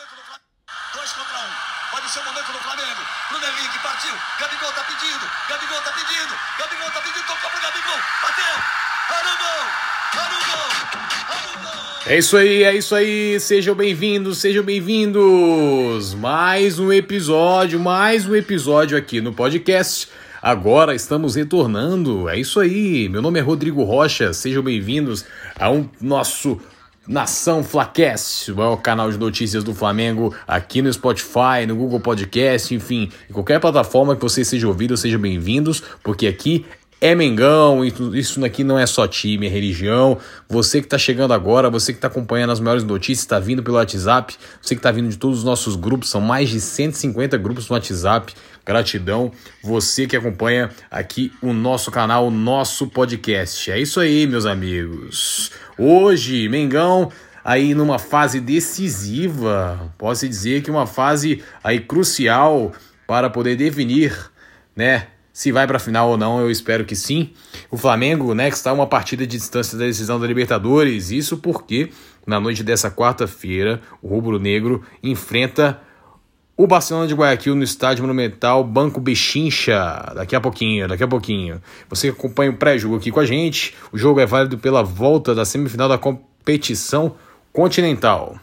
momento 0.00 0.16
do 0.16 0.24
Flamengo. 0.24 0.48
Dois 0.94 1.12
contra 1.12 1.36
um. 1.36 1.52
Pode 1.92 2.10
ser 2.10 2.20
o 2.20 2.24
momento 2.24 2.52
do 2.52 2.58
Flamengo. 2.58 3.02
Bruno 3.28 3.44
Henrique 3.44 3.78
partiu. 3.82 4.14
Gabigol 4.40 4.72
tá 4.72 4.84
pedindo. 4.84 5.24
Gabigol 5.48 5.80
tá 5.82 5.92
pedindo. 5.92 6.34
Gabigol 6.58 6.90
tá 6.90 7.00
pedindo. 7.00 7.26
Tocou 7.26 7.50
pro 7.50 7.60
Gabigol. 7.60 8.00
Bateu. 8.22 8.54
Olha 9.10 9.30
o 9.30 9.38
gol. 9.44 9.62
Olha 10.16 10.36
o 10.36 10.44
gol. 10.48 10.68
Olha 11.28 11.48
o 11.48 11.60
gol. 11.60 12.00
É 12.06 12.18
isso 12.18 12.36
aí, 12.36 12.62
é 12.62 12.74
isso 12.74 12.94
aí. 12.94 13.38
Sejam 13.40 13.74
bem-vindos, 13.74 14.38
sejam 14.38 14.64
bem-vindos. 14.64 16.14
Mais 16.14 16.78
um 16.78 16.90
episódio, 16.90 17.78
mais 17.78 18.26
um 18.26 18.34
episódio 18.34 18.96
aqui 18.96 19.20
no 19.20 19.34
podcast. 19.34 20.08
Agora 20.40 20.94
estamos 20.94 21.34
retornando. 21.34 22.26
É 22.26 22.38
isso 22.38 22.58
aí. 22.58 23.06
Meu 23.10 23.20
nome 23.20 23.38
é 23.38 23.42
Rodrigo 23.42 23.82
Rocha. 23.82 24.32
Sejam 24.32 24.62
bem-vindos 24.62 25.26
ao 25.58 25.86
nosso 26.00 26.58
Nação 27.10 27.64
Flacast, 27.64 28.52
o 28.52 28.56
maior 28.56 28.76
canal 28.76 29.10
de 29.10 29.18
notícias 29.18 29.64
do 29.64 29.74
Flamengo 29.74 30.32
aqui 30.46 30.80
no 30.80 30.92
Spotify, 30.92 31.66
no 31.66 31.74
Google 31.74 31.98
Podcast, 31.98 32.72
enfim, 32.72 33.10
em 33.28 33.32
qualquer 33.32 33.58
plataforma 33.58 34.14
que 34.14 34.22
você 34.22 34.44
seja 34.44 34.68
ouvido, 34.68 34.96
sejam 34.96 35.20
bem-vindos, 35.20 35.82
porque 36.04 36.28
aqui 36.28 36.64
é 37.00 37.12
Mengão, 37.12 37.84
isso 37.84 38.44
aqui 38.44 38.62
não 38.62 38.78
é 38.78 38.86
só 38.86 39.08
time, 39.08 39.46
é 39.46 39.50
religião. 39.50 40.18
Você 40.48 40.80
que 40.80 40.86
está 40.86 40.98
chegando 40.98 41.32
agora, 41.34 41.68
você 41.68 41.92
que 41.92 41.98
está 41.98 42.06
acompanhando 42.06 42.50
as 42.50 42.60
maiores 42.60 42.84
notícias, 42.84 43.24
está 43.24 43.40
vindo 43.40 43.60
pelo 43.60 43.78
WhatsApp, 43.78 44.36
você 44.62 44.76
que 44.76 44.78
está 44.78 44.92
vindo 44.92 45.08
de 45.08 45.16
todos 45.16 45.38
os 45.38 45.44
nossos 45.44 45.74
grupos, 45.74 46.10
são 46.10 46.20
mais 46.20 46.48
de 46.48 46.60
150 46.60 47.36
grupos 47.38 47.68
no 47.68 47.74
WhatsApp. 47.74 48.34
Gratidão, 48.70 49.32
você 49.60 50.06
que 50.06 50.16
acompanha 50.16 50.70
aqui 50.88 51.32
o 51.42 51.52
nosso 51.52 51.90
canal, 51.90 52.28
o 52.28 52.30
nosso 52.30 52.86
podcast. 52.86 53.68
É 53.68 53.80
isso 53.80 53.98
aí, 53.98 54.28
meus 54.28 54.46
amigos. 54.46 55.50
Hoje, 55.76 56.48
Mengão 56.48 57.10
aí 57.44 57.74
numa 57.74 57.98
fase 57.98 58.38
decisiva, 58.38 59.92
posso 59.98 60.28
dizer 60.28 60.62
que 60.62 60.70
uma 60.70 60.86
fase 60.86 61.42
aí 61.64 61.80
crucial 61.80 62.70
para 63.08 63.28
poder 63.28 63.56
definir, 63.56 64.16
né, 64.76 65.08
se 65.32 65.50
vai 65.50 65.66
para 65.66 65.78
a 65.78 65.80
final 65.80 66.10
ou 66.10 66.16
não, 66.16 66.38
eu 66.38 66.48
espero 66.48 66.84
que 66.84 66.94
sim. 66.94 67.32
O 67.72 67.76
Flamengo, 67.76 68.34
né, 68.34 68.50
que 68.50 68.56
está 68.56 68.72
uma 68.72 68.86
partida 68.86 69.26
de 69.26 69.36
distância 69.36 69.76
da 69.76 69.84
decisão 69.84 70.20
da 70.20 70.28
Libertadores, 70.28 71.10
isso 71.10 71.38
porque 71.38 71.90
na 72.24 72.38
noite 72.38 72.62
dessa 72.62 72.88
quarta-feira, 72.88 73.80
o 74.00 74.06
Rubro 74.06 74.38
Negro 74.38 74.84
enfrenta 75.02 75.80
o 76.62 76.66
Barcelona 76.66 77.06
de 77.06 77.14
Guayaquil 77.14 77.54
no 77.54 77.64
estádio 77.64 78.02
monumental 78.02 78.62
Banco 78.62 79.00
Bechincha. 79.00 80.12
Daqui 80.14 80.36
a 80.36 80.40
pouquinho, 80.42 80.86
daqui 80.86 81.02
a 81.02 81.08
pouquinho. 81.08 81.58
Você 81.88 82.08
acompanha 82.08 82.50
o 82.50 82.56
pré-jogo 82.58 82.96
aqui 82.96 83.10
com 83.10 83.18
a 83.18 83.24
gente. 83.24 83.74
O 83.90 83.96
jogo 83.96 84.20
é 84.20 84.26
válido 84.26 84.58
pela 84.58 84.82
volta 84.82 85.34
da 85.34 85.46
semifinal 85.46 85.88
da 85.88 85.96
competição 85.96 87.14
continental. 87.50 88.36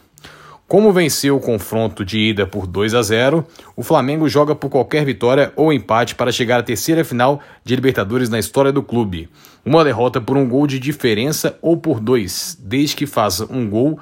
Como 0.67 0.91
venceu 0.91 1.37
o 1.37 1.39
confronto 1.39 2.03
de 2.03 2.17
ida 2.17 2.47
por 2.47 2.65
2 2.65 2.95
a 2.95 3.03
0, 3.03 3.45
o 3.75 3.83
Flamengo 3.83 4.27
joga 4.27 4.55
por 4.55 4.71
qualquer 4.71 5.05
vitória 5.05 5.53
ou 5.55 5.71
empate 5.71 6.15
para 6.15 6.31
chegar 6.31 6.59
à 6.59 6.63
terceira 6.63 7.05
final 7.05 7.39
de 7.63 7.75
Libertadores 7.75 8.29
na 8.29 8.39
história 8.39 8.71
do 8.71 8.81
clube. 8.81 9.29
Uma 9.63 9.83
derrota 9.83 10.19
por 10.19 10.37
um 10.37 10.49
gol 10.49 10.65
de 10.65 10.79
diferença 10.79 11.55
ou 11.61 11.77
por 11.77 11.99
dois, 11.99 12.57
desde 12.59 12.95
que 12.95 13.05
faça 13.05 13.45
um 13.45 13.69
gol 13.69 13.99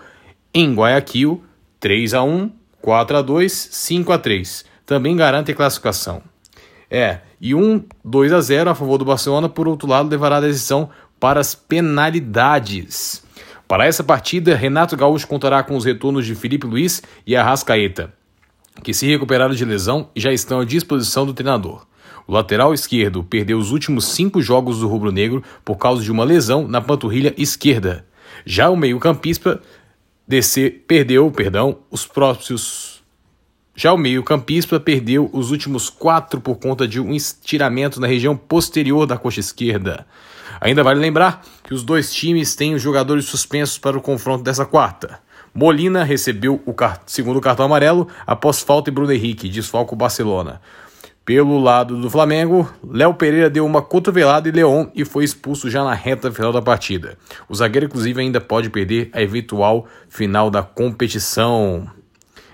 em 0.53 0.73
Guayaquil, 0.73 1.43
3 1.81 2.13
a 2.13 2.23
1, 2.23 2.49
4 2.85 3.17
a 3.17 3.21
2, 3.23 3.69
5 3.71 4.13
a 4.13 4.17
3. 4.19 4.63
Também 4.85 5.15
garante 5.15 5.51
a 5.51 5.55
classificação. 5.55 6.21
É, 6.87 7.21
e 7.41 7.55
um 7.55 7.83
2 8.03 8.31
a 8.31 8.39
0 8.39 8.69
a 8.69 8.75
favor 8.75 8.99
do 8.99 9.05
Barcelona, 9.05 9.49
por 9.49 9.67
outro 9.67 9.89
lado, 9.89 10.07
levará 10.07 10.37
a 10.37 10.41
decisão 10.41 10.87
para 11.19 11.39
as 11.39 11.55
penalidades. 11.55 13.23
Para 13.67 13.87
essa 13.87 14.03
partida, 14.03 14.55
Renato 14.55 14.95
Gaúcho 14.95 15.25
contará 15.27 15.63
com 15.63 15.75
os 15.75 15.83
retornos 15.83 16.27
de 16.27 16.35
Felipe 16.35 16.67
Luiz 16.67 17.01
e 17.25 17.35
Arrascaeta, 17.35 18.13
que 18.83 18.93
se 18.93 19.07
recuperaram 19.07 19.55
de 19.55 19.65
lesão 19.65 20.09
e 20.15 20.19
já 20.19 20.31
estão 20.31 20.59
à 20.59 20.63
disposição 20.63 21.25
do 21.25 21.33
treinador. 21.33 21.87
O 22.27 22.33
lateral 22.33 22.71
esquerdo 22.71 23.23
perdeu 23.23 23.57
os 23.57 23.71
últimos 23.71 24.05
cinco 24.09 24.43
jogos 24.43 24.81
do 24.81 24.87
rubro-negro 24.87 25.41
por 25.63 25.77
causa 25.77 26.03
de 26.03 26.11
uma 26.11 26.23
lesão 26.23 26.67
na 26.67 26.79
panturrilha 26.81 27.33
esquerda. 27.35 28.05
Já 28.45 28.69
o 28.69 28.77
meio-campista 28.77 29.59
DC 30.27 30.83
perdeu, 30.87 31.29
perdão, 31.29 31.79
os 31.91 32.05
próprios. 32.05 33.03
Já 33.75 33.93
o 33.93 33.97
meio-campista 33.97 34.79
perdeu 34.79 35.29
os 35.33 35.51
últimos 35.51 35.89
quatro 35.89 36.41
por 36.41 36.55
conta 36.55 36.87
de 36.87 36.99
um 36.99 37.13
estiramento 37.13 37.99
na 37.99 38.07
região 38.07 38.35
posterior 38.35 39.05
da 39.05 39.17
coxa 39.17 39.39
esquerda. 39.39 40.07
Ainda 40.59 40.83
vale 40.83 40.99
lembrar 40.99 41.43
que 41.63 41.73
os 41.73 41.83
dois 41.83 42.13
times 42.13 42.55
têm 42.55 42.73
os 42.73 42.81
jogadores 42.81 43.25
suspensos 43.25 43.77
para 43.77 43.97
o 43.97 44.01
confronto 44.01 44.43
dessa 44.43 44.65
quarta. 44.65 45.19
Molina 45.53 46.03
recebeu 46.03 46.61
o 46.65 46.73
segundo 47.05 47.39
cartão 47.39 47.65
amarelo 47.65 48.07
após 48.25 48.61
falta 48.61 48.89
em 48.89 48.93
Bruno 48.93 49.11
Henrique, 49.11 49.47
desfalca 49.47 49.93
o 49.93 49.97
Barcelona. 49.97 50.61
Pelo 51.25 51.57
lado 51.57 51.99
do 51.99 52.07
Flamengo, 52.07 52.69
Léo 52.87 53.15
Pereira 53.15 53.49
deu 53.49 53.65
uma 53.65 53.81
cotovelada 53.81 54.47
em 54.47 54.51
Leão 54.51 54.91
e 54.93 55.03
foi 55.03 55.23
expulso 55.23 55.71
já 55.71 55.83
na 55.83 55.95
reta 55.95 56.31
final 56.31 56.53
da 56.53 56.61
partida. 56.61 57.17
O 57.49 57.55
zagueiro, 57.55 57.87
inclusive, 57.87 58.21
ainda 58.21 58.39
pode 58.39 58.69
perder 58.69 59.09
a 59.11 59.23
eventual 59.23 59.87
final 60.07 60.51
da 60.51 60.61
competição. 60.61 61.89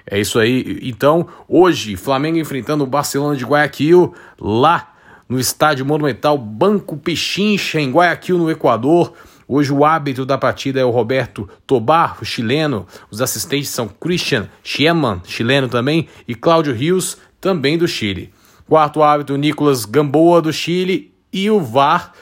É 0.10 0.18
isso 0.18 0.40
aí. 0.40 0.80
Então, 0.84 1.28
hoje, 1.50 1.98
Flamengo 1.98 2.38
enfrentando 2.38 2.86
o 2.86 2.88
Barcelona 2.88 3.36
de 3.36 3.44
Guayaquil, 3.44 4.14
lá 4.40 4.94
no 5.28 5.38
estádio 5.38 5.86
monumental 5.86 6.38
Banco 6.38 6.96
Pichincha, 6.96 7.78
em 7.78 7.92
Guayaquil, 7.92 8.38
no 8.38 8.50
Equador. 8.50 9.12
Hoje 9.50 9.74
o 9.74 9.84
árbitro 9.84 10.26
da 10.26 10.38
partida 10.38 10.80
é 10.80 10.86
o 10.86 10.92
Roberto 10.92 11.50
Tobar, 11.68 12.20
o 12.22 12.26
chileno. 12.26 12.88
Os 13.10 13.22
assistentes 13.22 13.68
são 13.70 13.90
Christian 13.90 14.48
Schiemann, 14.64 15.22
chileno 15.26 15.68
também, 15.68 16.08
e 16.26 16.34
Cláudio 16.34 16.74
Rios, 16.74 17.18
também 17.42 17.78
do 17.78 17.86
Chile. 17.86 18.32
Quarto 18.72 19.04
árbitro, 19.04 19.36
Nicolas 19.36 19.84
Gamboa, 19.84 20.42
do 20.42 20.54
Chile. 20.54 21.14
E 21.34 21.52
o 21.52 21.60
VAR, 21.60 22.14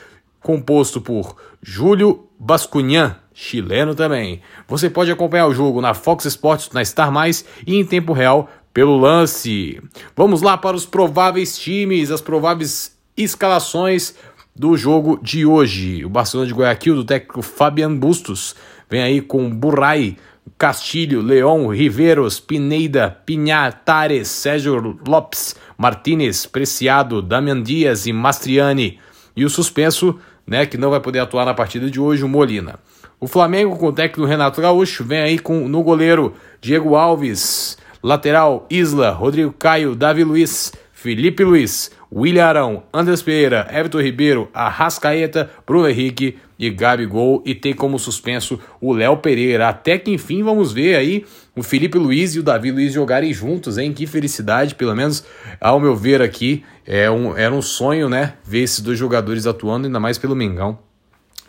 composto 0.41 0.99
por 0.99 1.35
Júlio 1.61 2.25
Bascunhan, 2.39 3.17
chileno 3.31 3.93
também. 3.93 4.41
Você 4.67 4.89
pode 4.89 5.11
acompanhar 5.11 5.45
o 5.45 5.53
jogo 5.53 5.79
na 5.79 5.93
Fox 5.93 6.25
Sports, 6.25 6.71
na 6.73 6.83
Star 6.83 7.11
Mais 7.11 7.45
e 7.67 7.75
em 7.75 7.85
tempo 7.85 8.13
real 8.13 8.49
pelo 8.73 8.97
lance. 8.97 9.79
Vamos 10.15 10.41
lá 10.41 10.57
para 10.57 10.75
os 10.75 10.87
prováveis 10.87 11.55
times, 11.55 12.09
as 12.09 12.19
prováveis 12.19 12.97
escalações 13.15 14.15
do 14.55 14.75
jogo 14.75 15.19
de 15.21 15.45
hoje. 15.45 16.03
O 16.03 16.09
Barcelona 16.09 16.47
de 16.47 16.55
Guayaquil, 16.55 16.95
do 16.95 17.05
técnico 17.05 17.43
Fabian 17.43 17.95
Bustos, 17.95 18.55
vem 18.89 19.03
aí 19.03 19.21
com 19.21 19.47
Burray, 19.51 20.17
Castilho, 20.57 21.21
Leão, 21.21 21.67
Riveiros, 21.67 22.39
Pineida, 22.39 23.17
Pinhatares, 23.25 24.27
Sérgio 24.27 24.99
Lopes, 25.07 25.55
Martinez, 25.77 26.45
Preciado, 26.45 27.21
Damian 27.21 27.61
Dias 27.61 28.05
e 28.07 28.13
Mastriani. 28.13 28.99
E 29.35 29.45
o 29.45 29.49
suspenso, 29.49 30.19
né, 30.45 30.65
que 30.65 30.77
não 30.77 30.89
vai 30.89 30.99
poder 30.99 31.19
atuar 31.19 31.45
na 31.45 31.53
partida 31.53 31.89
de 31.89 31.99
hoje, 31.99 32.23
o 32.23 32.29
Molina. 32.29 32.79
O 33.19 33.27
Flamengo, 33.27 33.77
com 33.77 33.87
o 33.87 33.93
técnico 33.93 34.27
Renato 34.27 34.61
Gaúcho, 34.61 35.03
vem 35.03 35.19
aí 35.19 35.39
com 35.39 35.67
no 35.67 35.83
goleiro 35.83 36.33
Diego 36.61 36.95
Alves, 36.95 37.77
lateral 38.01 38.65
Isla, 38.69 39.11
Rodrigo 39.11 39.53
Caio, 39.53 39.95
Davi 39.95 40.23
Luiz, 40.23 40.71
Felipe 40.93 41.43
Luiz, 41.43 41.91
William 42.11 42.45
Arão, 42.45 42.83
Andrés 42.93 43.21
Pereira, 43.21 43.67
Everton 43.71 44.01
Ribeiro, 44.01 44.49
Arrascaeta, 44.53 45.49
Bruno 45.65 45.87
Henrique 45.87 46.37
e 46.59 46.69
Gabigol. 46.69 47.41
E 47.45 47.55
tem 47.55 47.73
como 47.73 47.97
suspenso 47.97 48.59
o 48.81 48.91
Léo 48.91 49.17
Pereira. 49.17 49.69
Até 49.69 49.97
que 49.97 50.11
enfim 50.11 50.43
vamos 50.43 50.73
ver 50.73 50.97
aí 50.97 51.25
o 51.55 51.63
Felipe 51.63 51.97
Luiz 51.97 52.35
e 52.35 52.39
o 52.39 52.43
Davi 52.43 52.71
Luiz 52.71 52.93
jogarem 52.93 53.33
juntos, 53.33 53.77
hein? 53.77 53.93
Que 53.93 54.05
felicidade, 54.05 54.75
pelo 54.75 54.95
menos 54.95 55.23
ao 55.61 55.79
meu 55.79 55.95
ver 55.95 56.21
aqui. 56.21 56.63
É 56.85 57.09
um, 57.09 57.37
era 57.37 57.53
um 57.53 57.61
sonho, 57.61 58.09
né? 58.09 58.33
Ver 58.43 58.63
esses 58.63 58.81
dois 58.81 58.99
jogadores 58.99 59.47
atuando, 59.47 59.87
ainda 59.87 59.99
mais 59.99 60.17
pelo 60.17 60.35
Mengão. 60.35 60.77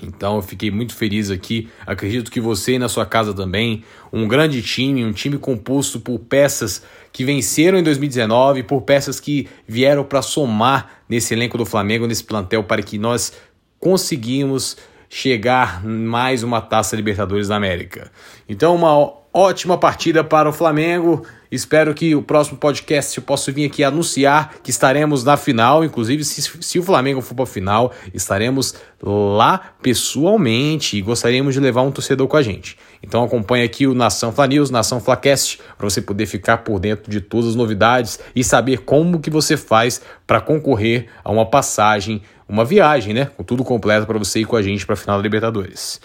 Então 0.03 0.37
eu 0.37 0.43
fiquei 0.43 0.71
muito 0.71 0.95
feliz 0.95 1.31
aqui. 1.31 1.69
Acredito 1.87 2.31
que 2.31 2.41
você 2.41 2.75
e 2.75 2.79
na 2.79 2.89
sua 2.89 3.05
casa 3.05 3.35
também. 3.35 3.85
Um 4.13 4.27
grande 4.27 4.63
time, 4.63 5.05
um 5.05 5.13
time 5.13 5.37
composto 5.37 6.01
por 6.01 6.19
peças 6.19 6.83
que 7.13 7.25
venceram 7.25 7.79
em 7.79 7.83
2019, 7.83 8.63
por 8.63 8.83
peças 8.83 9.21
que 9.21 9.49
vieram 9.67 10.05
para 10.05 10.23
somar 10.23 11.03
nesse 11.09 11.35
elenco 11.35 11.59
do 11.59 11.67
Flamengo, 11.67 12.07
nesse 12.07 12.25
plantel, 12.25 12.65
para 12.65 12.83
que 12.83 12.99
nós 12.99 13.33
conseguimos 13.79 14.77
chegar 15.13 15.85
mais 15.85 16.45
uma 16.45 16.61
taça 16.61 16.95
Libertadores 16.95 17.49
da 17.49 17.57
América. 17.57 18.13
Então, 18.49 18.77
uma 18.77 19.13
ótima 19.35 19.77
partida 19.77 20.23
para 20.23 20.49
o 20.49 20.53
Flamengo. 20.53 21.27
Espero 21.51 21.93
que 21.95 22.15
o 22.15 22.23
próximo 22.23 22.57
podcast 22.57 23.19
eu 23.19 23.25
possa 23.25 23.51
vir 23.51 23.67
aqui 23.67 23.83
anunciar 23.83 24.55
que 24.63 24.71
estaremos 24.71 25.25
na 25.25 25.37
final. 25.37 25.85
Inclusive, 25.85 26.25
se, 26.25 26.43
se 26.43 26.79
o 26.79 26.83
Flamengo 26.83 27.21
for 27.21 27.35
para 27.35 27.43
a 27.43 27.47
final, 27.47 27.93
estaremos 28.15 28.75
lá 29.03 29.73
pessoalmente 29.83 30.97
e 30.97 31.03
gostaríamos 31.03 31.55
de 31.55 31.61
levar 31.61 31.83
um 31.83 31.91
torcedor 31.91 32.29
com 32.29 32.37
a 32.37 32.43
gente. 32.43 32.77
Então 33.03 33.25
acompanhe 33.25 33.65
aqui 33.65 33.87
o 33.87 33.95
Nação 33.95 34.31
Fla 34.31 34.47
News, 34.47 34.71
Nação 34.71 35.01
Flacast, 35.01 35.59
para 35.77 35.89
você 35.89 36.01
poder 36.01 36.27
ficar 36.27 36.59
por 36.59 36.79
dentro 36.79 37.11
de 37.11 37.21
todas 37.21 37.51
as 37.51 37.57
novidades 37.57 38.21
e 38.35 38.45
saber 38.45 38.79
como 38.79 39.19
que 39.19 39.31
você 39.31 39.57
faz 39.57 40.01
para 40.27 40.41
concorrer 40.41 41.09
a 41.25 41.33
uma 41.33 41.47
passagem, 41.47 42.23
uma 42.51 42.65
viagem, 42.65 43.15
né? 43.15 43.27
Com 43.37 43.45
tudo 43.45 43.63
completo 43.63 44.07
para 44.07 44.19
você 44.19 44.41
ir 44.41 44.45
com 44.45 44.57
a 44.57 44.63
gente 44.63 44.85
para 44.85 44.95
a 44.95 44.97
final 44.97 45.17
da 45.17 45.23
Libertadores. 45.23 46.01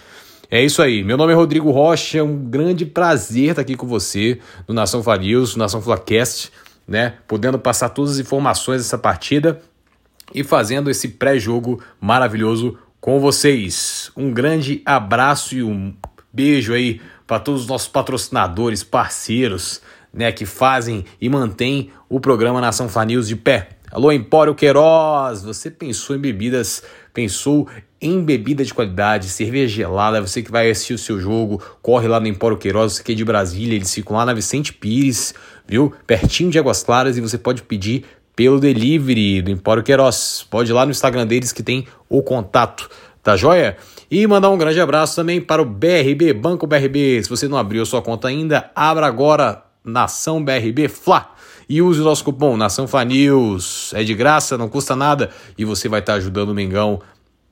É 0.49 0.63
isso 0.63 0.79
aí. 0.79 1.03
Meu 1.03 1.17
nome 1.17 1.33
é 1.33 1.35
Rodrigo 1.35 1.71
Rocha. 1.71 2.19
É 2.19 2.23
um 2.23 2.37
grande 2.37 2.85
prazer 2.85 3.49
estar 3.49 3.61
aqui 3.63 3.75
com 3.75 3.87
você 3.87 4.39
no 4.67 4.73
Nação 4.73 5.01
Farios, 5.01 5.55
no 5.55 5.63
Nação 5.63 5.81
Flacast, 5.81 6.51
né? 6.87 7.15
Podendo 7.27 7.57
passar 7.57 7.89
todas 7.89 8.11
as 8.11 8.19
informações 8.19 8.83
dessa 8.83 8.97
partida 8.97 9.59
e 10.35 10.43
fazendo 10.43 10.91
esse 10.91 11.07
pré-jogo 11.07 11.81
maravilhoso 11.99 12.77
com 13.01 13.19
vocês. 13.19 14.11
Um 14.15 14.31
grande 14.31 14.83
abraço 14.85 15.55
e 15.55 15.63
um 15.63 15.95
beijo 16.31 16.73
aí 16.73 17.01
para 17.25 17.39
todos 17.39 17.61
os 17.61 17.67
nossos 17.67 17.87
patrocinadores, 17.87 18.83
parceiros, 18.83 19.81
né, 20.13 20.31
que 20.31 20.45
fazem 20.45 21.05
e 21.19 21.27
mantêm 21.27 21.89
o 22.07 22.19
programa 22.19 22.61
Nação 22.61 22.87
Fanils 22.87 23.27
de 23.27 23.35
pé. 23.35 23.74
Alô, 23.95 24.11
Empório 24.11 24.53
Queiroz, 24.53 25.41
você 25.41 25.71
pensou 25.71 26.17
em 26.17 26.19
bebidas, 26.19 26.83
pensou 27.13 27.65
em 28.01 28.21
bebida 28.21 28.61
de 28.61 28.73
qualidade, 28.73 29.29
cerveja 29.29 29.73
gelada, 29.73 30.19
você 30.19 30.41
que 30.41 30.51
vai 30.51 30.69
assistir 30.69 30.95
o 30.95 30.97
seu 30.97 31.17
jogo, 31.17 31.63
corre 31.81 32.05
lá 32.05 32.19
no 32.19 32.27
Empório 32.27 32.57
Queiroz, 32.57 32.91
você 32.91 33.03
que 33.03 33.13
é 33.13 33.15
de 33.15 33.23
Brasília, 33.23 33.73
eles 33.73 33.93
ficam 33.93 34.17
lá 34.17 34.25
na 34.25 34.33
Vicente 34.33 34.73
Pires, 34.73 35.33
viu? 35.65 35.93
Pertinho 36.05 36.51
de 36.51 36.59
Águas 36.59 36.83
Claras 36.83 37.15
e 37.15 37.21
você 37.21 37.37
pode 37.37 37.61
pedir 37.61 38.03
pelo 38.35 38.59
delivery 38.59 39.41
do 39.41 39.49
Empório 39.49 39.81
Queiroz. 39.81 40.45
Pode 40.51 40.69
ir 40.69 40.73
lá 40.73 40.83
no 40.83 40.91
Instagram 40.91 41.25
deles 41.25 41.53
que 41.53 41.63
tem 41.63 41.87
o 42.09 42.21
contato, 42.21 42.89
tá 43.23 43.37
joia? 43.37 43.77
E 44.11 44.27
mandar 44.27 44.49
um 44.49 44.57
grande 44.57 44.81
abraço 44.81 45.15
também 45.15 45.39
para 45.39 45.61
o 45.61 45.65
BRB, 45.65 46.33
Banco 46.33 46.67
BRB. 46.67 47.23
Se 47.23 47.29
você 47.29 47.47
não 47.47 47.57
abriu 47.57 47.85
sua 47.85 48.01
conta 48.01 48.27
ainda, 48.27 48.69
abra 48.75 49.07
agora 49.07 49.64
Nação 49.85 50.43
BRB 50.43 50.87
Fla 50.87 51.31
e 51.69 51.81
use 51.81 52.01
o 52.01 52.03
nosso 52.03 52.23
cupom 52.23 52.57
Nação 52.57 52.87
News. 53.07 53.93
É 53.93 54.03
de 54.03 54.13
graça, 54.13 54.57
não 54.57 54.67
custa 54.67 54.95
nada 54.95 55.29
e 55.57 55.63
você 55.63 55.87
vai 55.87 55.99
estar 55.99 56.15
ajudando 56.15 56.49
o 56.49 56.53
Mengão 56.53 56.99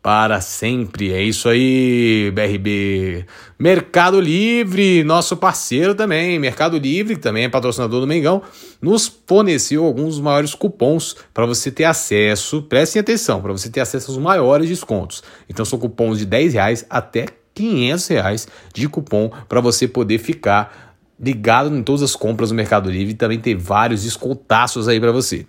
para 0.04 0.42
sempre. 0.42 1.14
É 1.14 1.24
isso 1.24 1.48
aí, 1.48 2.30
BRB. 2.36 3.26
Mercado 3.58 4.20
Livre, 4.20 5.02
nosso 5.06 5.38
parceiro 5.38 5.96
também. 5.96 6.38
Mercado 6.38 6.78
Livre, 6.78 7.16
que 7.16 7.22
também 7.22 7.46
é 7.46 7.50
patrocinador 7.50 8.02
do 8.02 8.08
Mengão, 8.08 8.42
nos 8.82 9.08
forneceu 9.26 9.86
alguns 9.86 10.16
dos 10.16 10.20
maiores 10.20 10.54
cupons 10.54 11.16
para 11.34 11.46
você 11.46 11.72
ter 11.72 11.86
acesso. 11.86 12.64
Prestem 12.64 13.00
atenção, 13.00 13.42
para 13.42 13.54
você 13.54 13.70
ter 13.70 13.80
acesso 13.80 14.12
aos 14.12 14.20
maiores 14.20 14.68
descontos. 14.68 15.24
Então 15.48 15.64
são 15.64 15.80
cupons 15.80 16.20
de 16.20 16.26
10 16.26 16.54
reais 16.54 16.86
até 16.90 17.28
500 17.56 18.08
reais 18.08 18.48
de 18.74 18.90
cupom 18.90 19.32
para 19.48 19.62
você 19.62 19.88
poder 19.88 20.18
ficar 20.18 20.93
ligado 21.24 21.76
em 21.76 21.82
todas 21.82 22.04
as 22.04 22.16
compras 22.16 22.50
do 22.50 22.56
Mercado 22.56 22.92
Livre 22.92 23.14
e 23.14 23.18
também 23.18 23.40
ter 23.40 23.56
vários 23.56 24.04
descontaços 24.04 24.88
aí 24.88 25.00
para 25.00 25.12
você. 25.12 25.46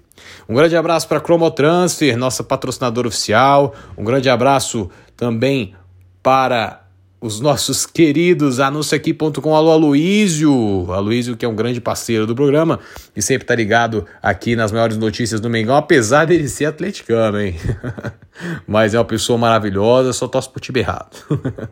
Um 0.49 0.55
grande 0.55 0.77
abraço 0.77 1.09
para 1.09 1.19
a 1.19 1.21
Cromotransfer, 1.21 2.17
nossa 2.17 2.45
patrocinadora 2.45 3.09
oficial. 3.09 3.75
Um 3.97 4.05
grande 4.05 4.31
abraço 4.31 4.91
também 5.17 5.75
para 6.23 6.85
os 7.21 7.41
nossos 7.41 7.85
queridos 7.87 8.61
anunciaqui.com, 8.61 9.55
alô 9.57 9.73
Aloísio, 9.73 10.93
Aloísio 10.93 11.37
que 11.37 11.45
é 11.45 11.49
um 11.49 11.57
grande 11.57 11.81
parceiro 11.81 12.27
do 12.27 12.35
programa 12.35 12.79
e 13.17 13.23
sempre 13.23 13.47
tá 13.47 13.55
ligado 13.55 14.07
aqui 14.23 14.55
nas 14.55 14.71
maiores 14.71 14.97
notícias 14.97 15.41
do 15.41 15.49
Mengão, 15.49 15.77
apesar 15.77 16.27
dele 16.27 16.49
ser 16.49 16.67
atleticano, 16.67 17.41
hein? 17.41 17.57
Mas 18.67 18.95
é 18.95 18.99
uma 18.99 19.05
pessoa 19.05 19.39
maravilhosa, 19.39 20.13
só 20.13 20.29
torce 20.29 20.49
pro 20.49 20.61
time 20.61 20.81
errado. 20.81 21.17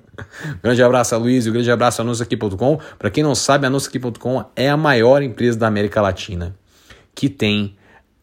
grande 0.62 0.82
abraço 0.82 1.14
Aloísio, 1.14 1.52
grande 1.52 1.70
abraço 1.70 2.02
anunciaqui.com. 2.02 2.78
Para 2.98 3.10
quem 3.10 3.22
não 3.22 3.34
sabe, 3.34 3.66
anunciaqui.com 3.66 4.44
é 4.56 4.68
a 4.68 4.76
maior 4.76 5.22
empresa 5.22 5.58
da 5.58 5.66
América 5.66 6.00
Latina 6.00 6.54
que 7.14 7.28
tem 7.28 7.76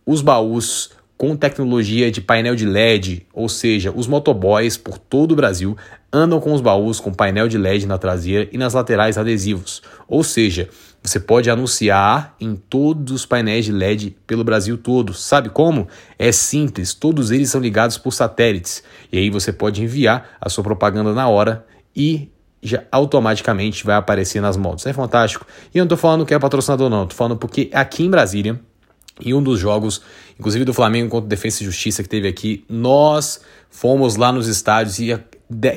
os 0.06 0.22
baús 0.22 0.92
com 1.19 1.36
tecnologia 1.36 2.10
de 2.10 2.21
painel 2.21 2.56
de 2.56 2.66
LED, 2.66 3.27
ou 3.33 3.50
seja, 3.50 3.92
os 3.94 4.07
motoboys 4.07 4.77
por 4.77 4.98
todo 4.98 5.33
o 5.33 5.36
Brasil 5.36 5.75
andam 6.13 6.39
com 6.39 6.54
os 6.54 6.62
baús 6.62 7.01
com 7.01 7.13
painel 7.13 7.50
de 7.50 7.57
LED 7.57 7.86
na 7.86 7.98
traseira 7.98 8.48
e 8.54 8.57
nas 8.57 8.74
laterais 8.74 9.18
adesivos. 9.18 9.81
Ou 10.07 10.24
seja, 10.24 10.69
você 11.04 11.19
pode 11.19 11.50
anunciar 11.50 12.33
em 12.39 12.56
todos 12.56 13.12
os 13.13 13.25
painéis 13.25 13.66
de 13.66 13.74
LED 13.74 14.16
pelo 14.25 14.45
Brasil 14.45 14.77
todo. 14.77 15.13
Sabe 15.13 15.50
como? 15.50 15.89
É 16.18 16.31
simples, 16.31 16.94
todos 16.94 17.31
eles 17.31 17.50
são 17.50 17.60
ligados 17.60 17.98
por 17.98 18.13
satélites. 18.13 18.81
E 19.12 19.18
aí 19.18 19.30
você 19.30 19.51
pode 19.51 19.83
enviar 19.83 20.38
a 20.39 20.48
sua 20.48 20.63
propaganda 20.63 21.13
na 21.13 21.27
hora 21.27 21.66
e 21.94 22.31
já 22.63 22.86
automaticamente 22.89 23.83
vai 23.86 23.98
aparecer 23.98 24.42
nas 24.42 24.56
motos. 24.56 24.86
É 24.86 24.94
fantástico. 24.94 25.45
E 25.75 25.80
eu 25.80 25.81
não 25.81 25.86
estou 25.86 25.98
falando 25.98 26.25
que 26.25 26.33
é 26.33 26.39
patrocinador, 26.39 26.89
não. 26.89 27.04
Estou 27.04 27.18
falando 27.18 27.36
porque 27.36 27.69
aqui 27.74 28.06
em 28.06 28.10
Brasília 28.10 28.57
em 29.19 29.33
um 29.33 29.42
dos 29.42 29.60
jogos, 29.60 30.01
inclusive 30.39 30.66
do 30.66 30.74
Flamengo 30.74 31.10
contra 31.10 31.27
Defesa 31.27 31.62
e 31.62 31.66
Justiça 31.66 32.04
que 32.04 32.10
teve 32.10 32.27
aqui, 32.27 32.63
nós 32.69 33.42
fomos 33.69 34.16
lá 34.16 34.31
nos 34.31 34.48
estádios 34.48 35.00
e 35.00 35.18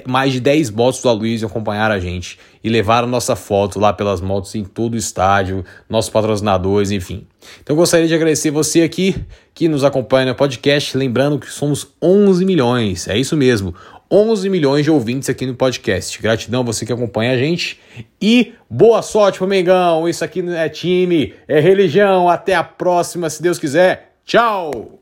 mais 0.07 0.33
de 0.33 0.41
10 0.41 0.71
motos 0.71 1.01
do 1.01 1.09
Aloysio 1.09 1.47
acompanharam 1.47 1.95
a 1.95 1.99
gente 1.99 2.39
e 2.63 2.69
levaram 2.69 3.09
nossa 3.09 3.35
foto 3.35 3.81
lá 3.81 3.93
pelas 3.93 4.21
motos 4.21 4.55
em 4.55 4.65
todo 4.65 4.95
o 4.95 4.97
estádio, 4.97 5.65
nossos 5.89 6.11
patrocinadores, 6.11 6.91
enfim. 6.91 7.27
Então 7.63 7.75
gostaria 7.75 8.07
de 8.07 8.15
agradecer 8.15 8.51
você 8.51 8.83
aqui 8.83 9.17
que 9.55 9.69
nos 9.69 9.83
acompanha 9.83 10.27
no 10.27 10.35
podcast, 10.35 10.97
lembrando 10.97 11.39
que 11.39 11.51
somos 11.51 11.89
11 12.03 12.45
milhões, 12.45 13.09
é 13.09 13.17
isso 13.17 13.37
mesmo, 13.37 13.75
11 14.13 14.51
milhões 14.51 14.85
de 14.85 14.91
ouvintes 14.91 15.31
aqui 15.31 15.47
no 15.47 15.55
podcast. 15.55 16.21
Gratidão 16.21 16.63
você 16.63 16.85
que 16.85 16.93
acompanha 16.93 17.33
a 17.33 17.39
gente 17.39 17.81
e 18.21 18.53
boa 18.69 19.01
sorte 19.01 19.39
pro 19.39 19.49
Mengão. 19.49 20.07
Isso 20.07 20.23
aqui 20.23 20.43
não 20.43 20.53
é 20.55 20.69
time, 20.69 21.35
é 21.49 21.59
religião. 21.59 22.29
Até 22.29 22.55
a 22.55 22.63
próxima, 22.63 23.31
se 23.31 23.43
Deus 23.43 23.59
quiser. 23.59 24.13
Tchau! 24.27 25.02